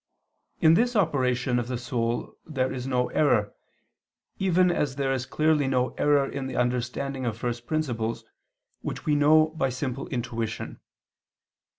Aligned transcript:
In 0.61 0.73
this 0.73 0.95
operation 0.95 1.59
of 1.59 1.67
the 1.67 1.77
soul 1.77 2.35
there 2.43 2.73
is 2.73 2.87
no 2.87 3.09
error, 3.09 3.53
even 4.39 4.71
as 4.71 4.95
there 4.95 5.13
is 5.13 5.27
clearly 5.27 5.67
no 5.67 5.91
error 5.93 6.27
in 6.27 6.47
the 6.47 6.55
understanding 6.55 7.23
of 7.23 7.37
first 7.37 7.67
principles 7.67 8.25
which 8.81 9.05
we 9.05 9.13
know 9.13 9.49
by 9.49 9.69
simple 9.69 10.07
intuition. 10.07 10.79